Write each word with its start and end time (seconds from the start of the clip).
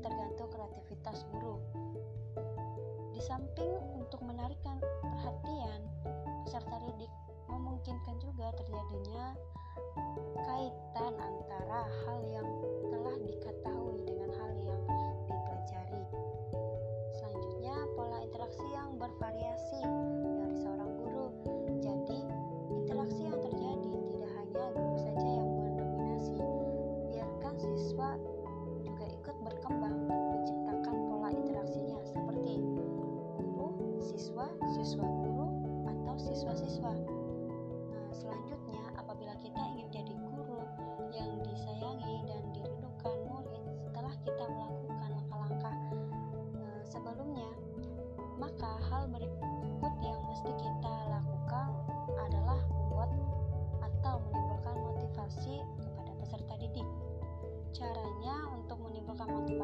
tergantung 0.00 0.48
kreativitas 0.50 1.26
guru. 1.34 1.58
Di 3.14 3.20
samping 3.24 3.72
untuk 3.98 4.22
menarikkan 4.22 4.78
perhatian 5.02 5.80
peserta 6.46 6.76
didik, 6.86 7.12
memungkinkan 7.50 8.16
juga 8.22 8.54
terjadinya 8.54 9.34
kaitan 10.46 11.12
antara 11.18 11.82
hal 12.04 12.18
yang 12.30 12.48
telah 12.88 13.16
diketahui 13.24 14.00
dengan 14.06 14.30
hal 14.38 14.50
yang 14.62 14.82
dipelajari. 15.26 16.04
Selanjutnya, 17.18 17.74
pola 17.98 18.18
interaksi 18.22 18.66
yang 18.70 18.94
bervariasi 18.96 19.80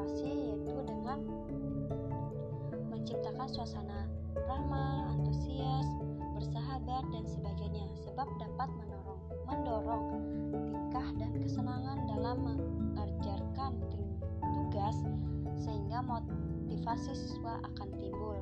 motivasi 0.04 0.52
yaitu 0.52 0.76
dengan 0.84 1.18
menciptakan 2.92 3.48
suasana 3.48 4.04
ramah, 4.44 5.16
antusias, 5.16 5.88
bersahabat 6.36 7.08
dan 7.08 7.24
sebagainya 7.24 7.88
sebab 8.04 8.28
dapat 8.36 8.68
mendorong 8.76 9.20
mendorong 9.48 10.06
tingkah 10.52 11.08
dan 11.16 11.32
kesenangan 11.40 12.04
dalam 12.04 12.36
mengerjakan 12.44 13.80
tugas 14.44 14.96
sehingga 15.56 16.04
motivasi 16.04 17.16
siswa 17.16 17.64
akan 17.64 17.88
timbul. 17.96 18.36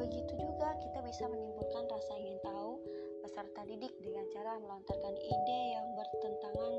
Begitu 0.00 0.32
juga 0.40 0.80
kita 0.80 1.04
bisa 1.04 1.28
menimbulkan 1.28 1.84
rasa 1.92 2.12
ingin 2.24 2.40
tahu 2.40 2.80
peserta 3.20 3.68
didik 3.68 3.92
dengan 4.00 4.24
cara 4.32 4.56
melontarkan 4.64 5.12
ide 5.12 5.60
yang 5.76 5.86
bertentangan 5.92 6.72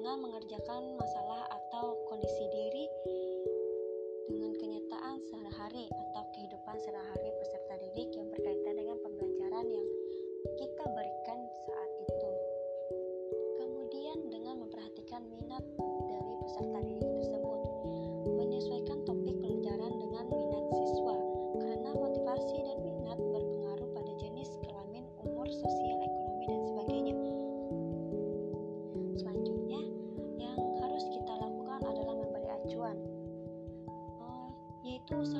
dengan 0.00 0.16
mengerjakan 0.24 0.96
masalah 0.96 1.44
atau 1.52 1.92
kondisi 2.08 2.44
diri 2.48 2.88
dengan 4.32 4.56
kenyataan 4.56 5.20
sehari-hari 5.28 5.92
atau 5.92 6.24
kehidupan 6.32 6.76
sehari-hari 6.80 7.28
peserta 7.36 7.74
didik 7.84 8.08
yang 8.16 8.32
berkaitan 8.32 8.80
dengan 8.80 8.96
pembelajaran 9.04 9.68
yang 9.68 9.84
yaitu 35.10 35.22
usaha 35.26 35.39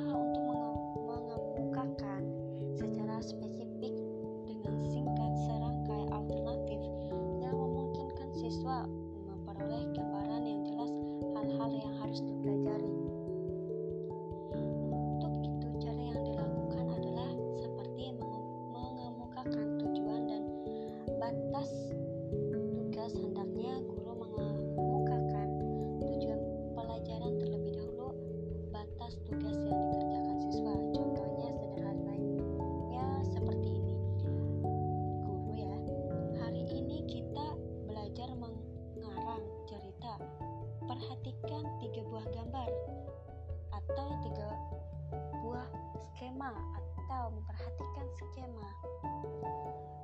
atau 46.55 47.23
memperhatikan 47.35 48.07
skema. 48.17 48.67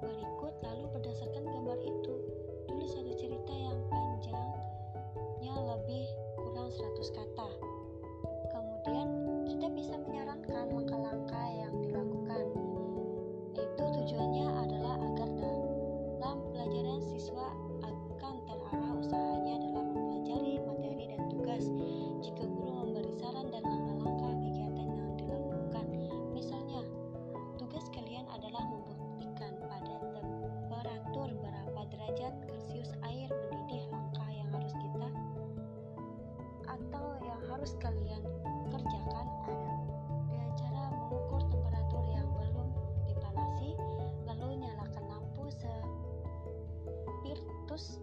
Berikut 0.04 0.47
harus 37.68 37.84
kalian 37.84 38.24
kerjakan 38.72 39.28
ada 39.44 39.76
dengan 40.32 40.52
cara 40.56 40.88
mengukur 40.88 41.44
temperatur 41.52 42.00
yang 42.16 42.24
belum 42.32 42.72
dipanasi 43.12 43.76
lalu 44.24 44.64
nyalakan 44.64 45.04
lampu 45.12 45.52
spiritus 47.12 48.00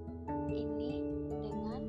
ini 0.53 1.01
dengan 1.41 1.81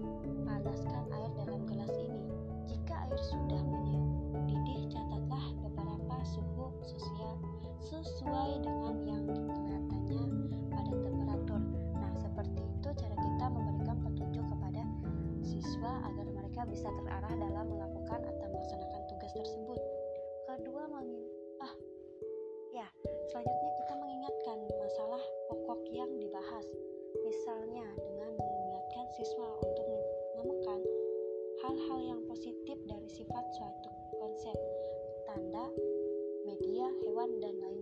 panaskan 0.48 1.04
air 1.19 1.27
dalam 1.36 1.68
gelas 1.68 1.92
ini. 2.00 2.24
Jika 2.63 3.12
air 3.12 3.19
sudah 3.19 3.60
mendidih 3.68 4.88
catatlah 4.95 5.44
beberapa 5.68 6.16
suhu 6.31 6.71
sosial 6.80 7.36
sesuai 7.83 8.63
dengan 8.63 8.95
yang 9.04 9.24
kelihatannya 9.28 10.24
pada 10.71 10.94
temperatur. 10.95 11.60
Nah 11.92 12.13
seperti 12.24 12.63
itu 12.71 12.88
cara 12.88 13.16
kita 13.19 13.45
memberikan 13.51 14.00
petunjuk 14.00 14.48
kepada 14.48 14.81
siswa 15.44 16.07
agar 16.07 16.25
bisa 16.69 16.89
terarah 16.89 17.35
dalam 17.35 17.65
melakukan 17.69 18.21
atau 18.25 18.47
melaksanakan 18.50 19.01
tugas 19.09 19.33
tersebut. 19.38 19.79
Kedua, 20.45 20.83
mengin 20.88 21.23
ah 21.62 21.73
ya, 22.73 22.88
selanjutnya 23.31 23.71
kita 23.83 23.94
mengingatkan 24.00 24.57
masalah 24.79 25.23
pokok 25.51 25.81
yang 25.91 26.12
dibahas. 26.17 26.67
Misalnya 27.23 27.88
dengan 28.00 28.31
mengingatkan 28.35 29.06
siswa 29.15 29.50
untuk 29.63 29.85
menemukan 29.88 30.79
hal-hal 31.63 32.00
yang 32.03 32.21
positif 32.27 32.77
dari 32.85 33.09
sifat 33.09 33.45
suatu 33.56 33.89
konsep, 34.19 34.57
tanda, 35.25 35.71
media, 36.45 36.88
hewan, 37.03 37.39
dan 37.39 37.56
lain-lain. 37.59 37.75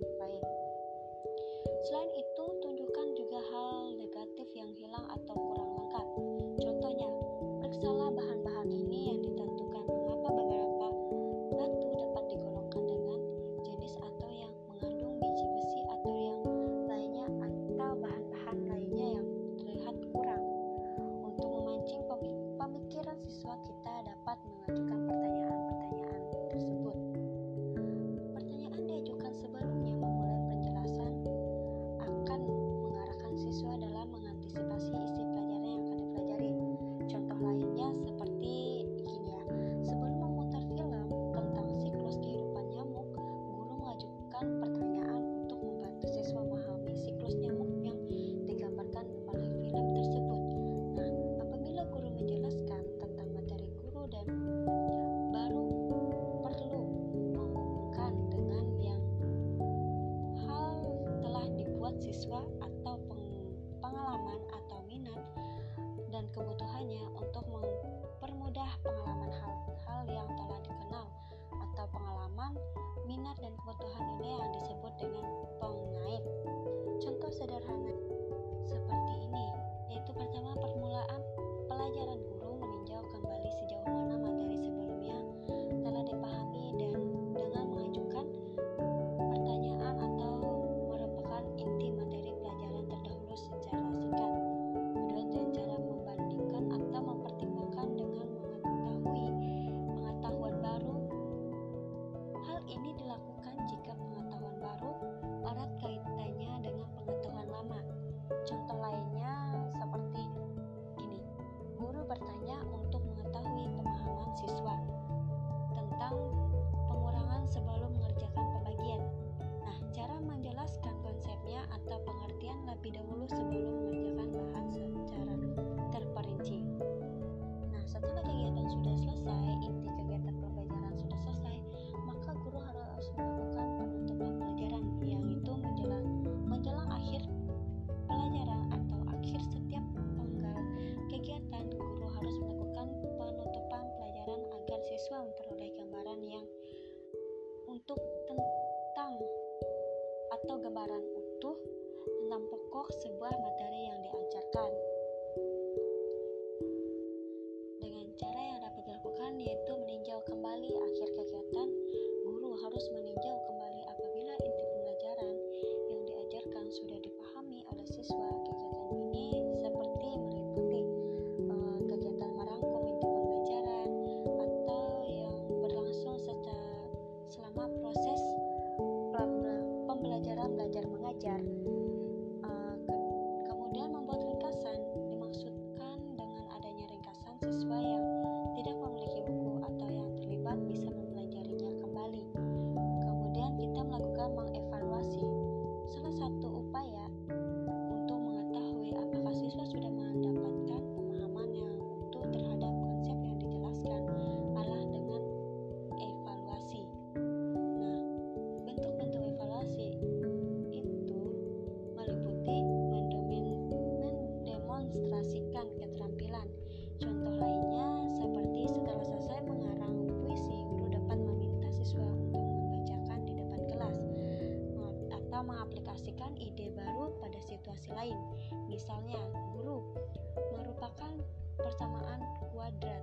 kuadrat. 232.54 233.02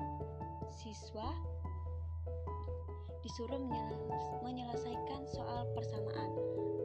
Siswa 0.71 1.35
disuruh 3.21 3.61
menyelesaikan 4.47 5.27
soal 5.29 5.67
persamaan 5.77 6.33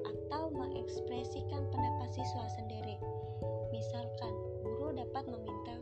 atau 0.03 0.51
mengekspresikan 0.51 1.63
pendapat 1.69 2.09
siswa 2.11 2.45
sendiri. 2.57 2.97
Misalkan, 3.69 4.33
guru 4.65 4.97
dapat 4.97 5.29
meminta 5.29 5.77